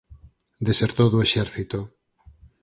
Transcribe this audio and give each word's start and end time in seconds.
Desertou 0.67 1.07
do 1.11 1.19
exército. 1.27 1.79